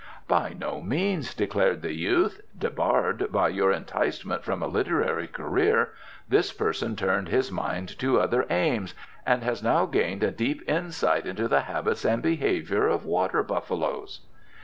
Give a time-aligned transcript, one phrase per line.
[0.27, 2.41] "By no means!" declared the youth.
[2.57, 5.91] "Debarred by your enticement from a literary career
[6.27, 8.95] this person turned his mind to other aims,
[9.27, 14.21] and has now gained a deep insight into the habits and behaviour of water buffaloes."